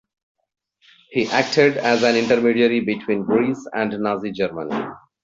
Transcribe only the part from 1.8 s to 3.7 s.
an intermediary between Greece